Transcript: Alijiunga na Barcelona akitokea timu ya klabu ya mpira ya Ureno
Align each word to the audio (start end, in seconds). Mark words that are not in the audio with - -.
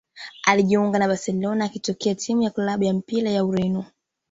Alijiunga 0.43 0.99
na 0.99 1.07
Barcelona 1.07 1.65
akitokea 1.65 2.15
timu 2.15 2.41
ya 2.41 2.49
klabu 2.51 2.83
ya 2.83 2.93
mpira 2.93 3.31
ya 3.31 3.45
Ureno 3.45 3.85